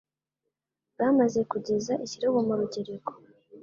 bwamaze 0.91 1.39
kugeza 1.51 1.93
ikirego 2.05 2.37
mu 2.47 2.53
rugereko 2.59 3.11